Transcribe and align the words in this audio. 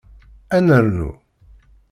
Ad 0.55 0.63
nernu? 0.65 1.09